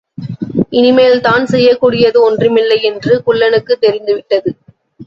[0.69, 4.51] இனிமேல் தான், செய்யக்கூடியது ஒன்றுமில்லை என்று குள்ளனுக்குத் தெரிந்துவிட்டது.